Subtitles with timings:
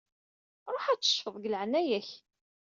[0.73, 2.09] Ruḥ ad teccfeḍ deg leɛnaya-k.